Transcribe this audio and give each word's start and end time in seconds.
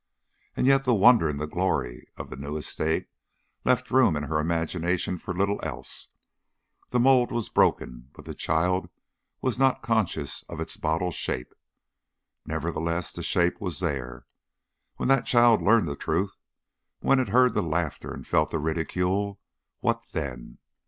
As 0.55 0.65
yet 0.65 0.83
the 0.83 0.95
wonder 0.95 1.29
and 1.29 1.39
the 1.39 1.45
glory 1.45 2.07
of 2.17 2.31
the 2.31 2.35
new 2.35 2.57
estate 2.57 3.05
left 3.63 3.91
room 3.91 4.15
in 4.15 4.23
her 4.23 4.39
imagination 4.39 5.19
for 5.19 5.31
little 5.31 5.59
else; 5.61 6.09
the 6.89 6.99
mold 6.99 7.31
was 7.31 7.49
broken, 7.49 8.09
but 8.13 8.25
the 8.25 8.33
child 8.33 8.89
was 9.43 9.59
not 9.59 9.83
conscious 9.83 10.41
of 10.49 10.59
its 10.59 10.75
bottle 10.75 11.11
shape. 11.11 11.53
Nevertheless 12.47 13.11
the 13.13 13.21
shape 13.21 13.61
was 13.61 13.79
there. 13.79 14.25
When 14.95 15.07
that 15.09 15.27
child 15.27 15.61
learned 15.61 15.87
the 15.87 15.95
truth, 15.95 16.35
when 17.01 17.19
it 17.19 17.27
heard 17.29 17.53
the 17.53 17.61
laughter 17.61 18.11
and 18.11 18.25
felt 18.25 18.49
the 18.49 18.57
ridicule, 18.57 19.39
what 19.81 20.03
then? 20.13 20.57